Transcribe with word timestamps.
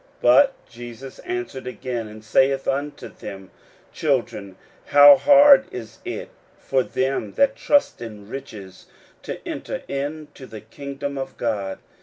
But 0.19 0.53
Jesus 0.67 1.19
answereth 1.19 1.67
again, 1.67 2.07
and 2.07 2.23
saith 2.23 2.67
unto 2.67 3.07
them, 3.09 3.51
Children, 3.93 4.55
how 4.85 5.15
hard 5.15 5.65
is 5.71 5.99
it 6.03 6.29
for 6.57 6.81
them 6.81 7.33
that 7.33 7.55
trust 7.55 8.01
in 8.01 8.27
riches 8.27 8.87
to 9.21 9.47
enter 9.47 9.83
into 9.87 10.47
the 10.47 10.61
kingdom 10.61 11.19
of 11.19 11.37
God! 11.37 11.77